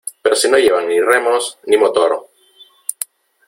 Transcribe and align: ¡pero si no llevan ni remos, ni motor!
¡pero 0.23 0.35
si 0.35 0.49
no 0.49 0.57
llevan 0.57 0.87
ni 0.87 0.99
remos, 0.99 1.59
ni 1.67 1.77
motor! 1.77 2.27